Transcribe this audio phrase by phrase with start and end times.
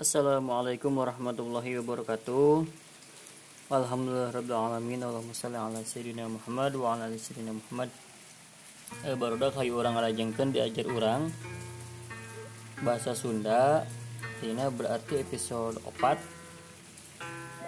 [0.00, 2.64] Assalamualaikum warahmatullahi wabarakatuh.
[3.68, 7.92] Alhamdulillahirabbil Allahumma shalli ala sayyidina Muhammad wa ala ali sayyidina Muhammad.
[9.04, 11.28] Eh, barudak hayu orang ngalajengkeun diajar orang
[12.80, 13.84] bahasa Sunda.
[14.40, 16.16] Ini berarti episode 4.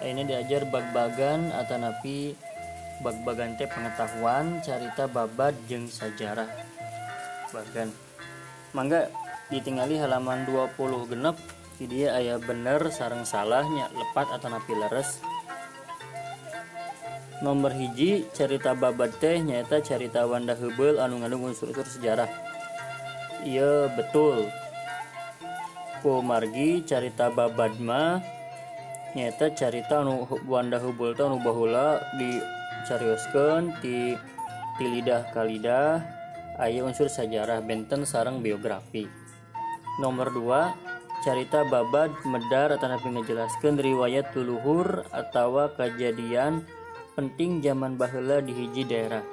[0.01, 2.33] Ini diajar bag-bagan atau napi
[3.05, 6.49] bag-bagan teh pengetahuan carita babad jeng sejarah.
[7.53, 7.93] Bagan.
[8.73, 9.13] Mangga
[9.53, 11.37] ditinggali halaman 20 genep
[11.81, 15.19] dia ayah bener sarang salahnya lepat atau napi leres.
[17.43, 22.31] Nomor hiji cerita babat teh nyata cerita Wanda Hebel anu ngandung unsur-unsur sejarah.
[23.43, 24.47] Iya betul.
[26.03, 28.23] Margi cerita babad mah
[29.11, 32.39] nyata cerita anu Wanda Hebel anu bahula di
[32.87, 34.15] carioskeun ti
[34.79, 35.99] ti lidah kalidah
[36.63, 39.07] ayah unsur sejarah benten sarang biografi.
[39.99, 40.92] Nomor 2
[41.23, 46.67] carita babad medar atau nabi ngejelaskan riwayat tuluhur atau kejadian
[47.15, 49.23] penting zaman bahula di hiji daerah.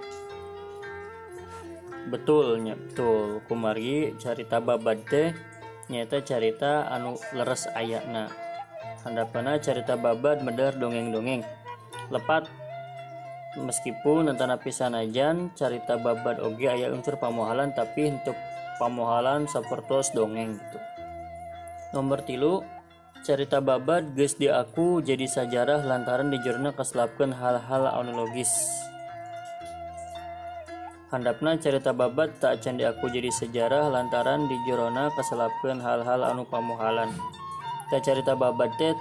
[2.07, 3.43] Betulnya betul.
[3.51, 5.35] Kumari carita babad teh
[5.91, 8.31] nyata carita anu leres ayakna.
[9.03, 11.43] Handapana carita babad medar dongeng-dongeng.
[12.15, 12.47] Lepat.
[13.59, 18.39] Meskipun antara pisanajan carita babad oge ayat unsur pamohalan tapi untuk
[18.79, 20.90] pamohalan seperti dongeng gitu
[21.91, 22.63] nomor tilu
[23.27, 28.49] cerita babad guys di aku jadi sejarah lantaran di jurnal keselapkan hal-hal analogis.
[31.11, 36.47] Handapna cerita babat tak acan di aku jadi sejarah lantaran di jurnal keselapkan hal-hal anu
[36.47, 37.11] pamuhalan.
[37.91, 38.95] Tak cerita babat teh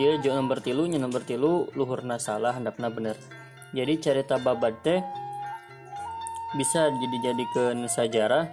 [0.00, 3.20] iya jo nomor tilu nya nomor tilu luhurna salah handapna bener.
[3.76, 5.04] Jadi cerita babat teh
[6.56, 7.44] bisa jadi
[7.92, 8.48] sejarah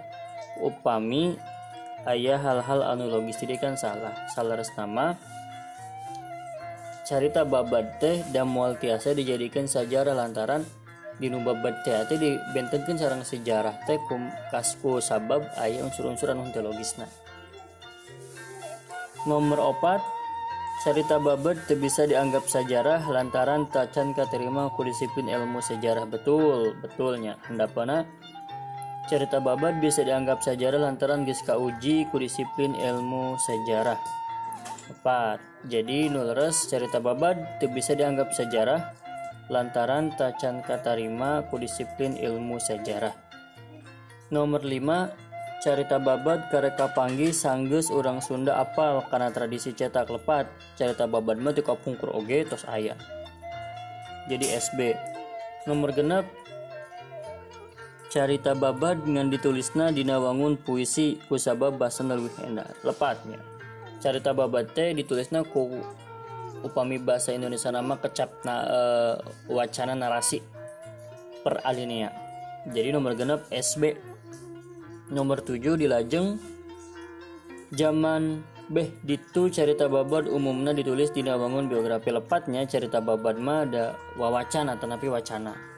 [0.60, 1.40] upami
[2.08, 4.14] ayah hal-hal anu logis jadi kan salah.
[4.32, 5.14] Salah nama.
[7.02, 10.62] Carita babad teh dan mual tiasa dijadikan sejarah lantaran
[11.20, 17.04] di babad teh teh dibentenkan sarang sejarah teh kum kasku sabab ayah unsur-unsur anu teologisna
[19.22, 20.02] nomor opat
[20.82, 26.10] cerita babad teh bisa dianggap sejarah lantaran tacan katerima ku disiplin ilmu sejarah.
[26.10, 27.38] Betul betulnya.
[27.46, 28.02] Hendapana
[29.12, 34.00] cerita babad bisa dianggap sejarah lantaran geus uji ku disiplin ilmu sejarah.
[35.04, 35.68] 4.
[35.68, 38.96] Jadi nulres cerita babad itu bisa dianggap sejarah
[39.52, 43.12] lantaran tacan katarima ku disiplin ilmu sejarah.
[44.32, 50.48] Nomor 5 cerita babad kareka panggi sanggus orang Sunda apal karena tradisi cetak lepat
[50.80, 52.98] cerita babad mah teu kapungkur oge tos ayah
[54.26, 54.98] jadi SB
[55.70, 56.26] nomor genap
[58.12, 63.40] carita babad dengan ditulisna dina wangun puisi kusabab bahasa lebih enak lepatnya
[64.04, 65.80] carita babad teh ditulisna ku
[66.60, 69.14] upami bahasa Indonesia nama kecap na, uh,
[69.48, 70.44] wacana narasi
[71.40, 72.12] per alinea
[72.68, 73.96] jadi nomor genap SB
[75.08, 76.36] nomor 7 dilajeng
[77.72, 82.08] zaman beh ditu cerita babad umumnya ditulis dina wangun biografi.
[82.08, 83.84] Lepatnya cerita babad mah ada
[84.16, 85.71] wawacana tetapi wacana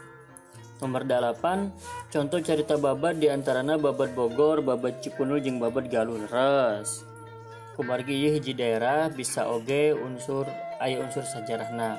[0.85, 7.09] Nomor 8 contoh cerita babat di antaranya babat Bogor, babat Cipunul jeng babat Galur res.
[7.73, 10.45] Kumargi hiji daerah bisa oge unsur
[10.85, 11.97] ayah unsur sejarahna.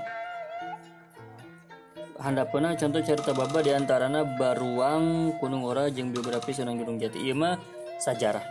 [2.21, 7.25] Handapena contoh cerita babat di antaranya Baruang, Gunung Ora jeng biografi Sunan Gunung Jati.
[7.33, 7.57] Mah
[7.97, 8.45] sejarah.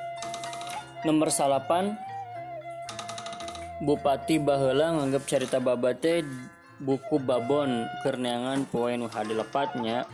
[1.06, 1.94] Nomor salapan
[3.86, 6.26] Bupati Bahela nganggap cerita babate
[6.84, 10.04] buku babon kerneangan poin hadi lepatnya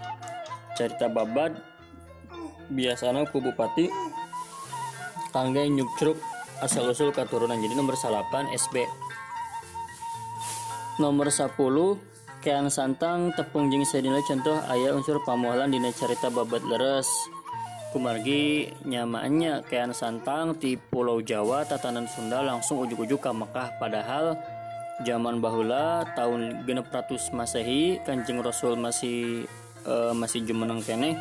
[0.78, 1.50] cerita babat
[2.70, 3.90] biasanya ku bupati
[5.34, 6.14] tangga nyukcruk
[6.62, 7.58] asal usul keturunan.
[7.58, 8.86] Jadi nomor salapan SB
[11.02, 11.58] nomor 10
[12.40, 17.10] kean santang tepung jeng sedina contoh ayah unsur pamualan dina cerita babat leres.
[17.90, 23.82] Kumargi nyamaannya kean santang di pulau Jawa tatanan Sunda langsung ujuk-ujuk ke Mekah.
[23.82, 24.38] Padahal
[25.06, 29.48] zaman bahula tahun genep ratus masehi kanjeng rasul masih
[29.88, 31.16] uh, masih jumeneng kene.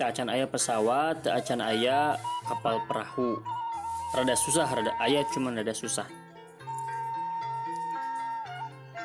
[0.00, 2.16] Tak acan ayah pesawat tak acan ayah
[2.48, 3.36] kapal perahu.
[4.16, 6.08] Rada susah rada ayah cuma rada susah.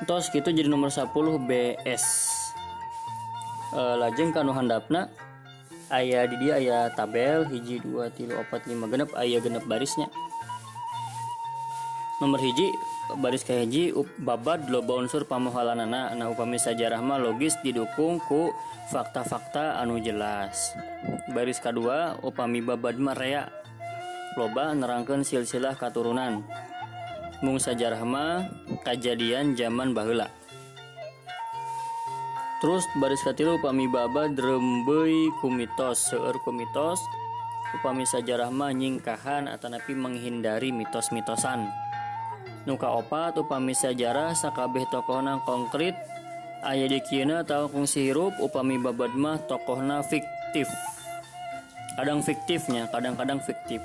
[0.08, 1.08] Tos gitu jadi nomor 10
[1.48, 2.04] BS
[3.76, 5.12] uh, lajeng kanu handapna
[5.92, 10.10] ayah di dia ayah tabel hiji dua tilu opat lima genep ayah genep barisnya
[12.16, 12.72] nomor hiji
[13.20, 13.92] baris kaji
[14.24, 18.56] babat loba unsur pamuhalanana nah upami sajarah mah logis didukung ku
[18.88, 20.72] fakta-fakta anu jelas.
[21.36, 23.52] Baris kedua upami babad mah rea
[24.40, 26.40] loba nerangkan silsilah katurunan.
[27.44, 28.48] Mung sajarah mah
[28.88, 30.32] kejadian zaman baheula.
[32.64, 37.04] Terus baris katilu upami baba drembei kumitos seueur kumitos
[37.76, 41.85] upami sajarah mah nyingkahan atanapi menghindari mitos-mitosan
[42.66, 45.94] nuka opat upami sajarah sakabeh tokohna konkret
[46.66, 50.66] aya di kieu atau kungsi hirup upami babad mah tokohna fiktif.
[51.96, 53.80] Kadang fiktifnya kadang-kadang fiktif.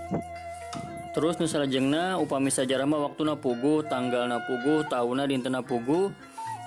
[1.12, 6.08] Terus nusalajengna upami sajarah mah waktuna pugu tanggalna pugu tahunna dintena pugu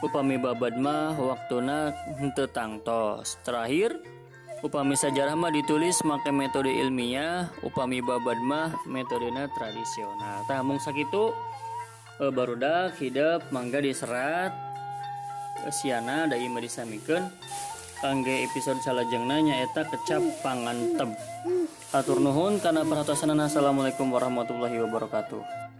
[0.03, 3.95] upami babad mah waktuna henteu tangtos terakhir
[4.59, 10.43] upami sajarah mah ditulis make metode ilmiah upami babad mah metodena tradisional.
[10.45, 11.31] Tah mung sakitu
[12.31, 14.53] barudak hidup mangga diserat
[15.65, 17.27] e, siana da ima disamikeun
[17.99, 21.11] kangge episode salajengna nyaeta kecap pangantep
[21.91, 25.72] atur nuhun karena perhatian assalamualaikum warahmatullahi wabarakatuh